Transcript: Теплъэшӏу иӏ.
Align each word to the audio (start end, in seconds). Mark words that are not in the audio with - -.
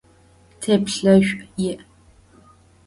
Теплъэшӏу 0.61 1.47
иӏ. 1.69 1.77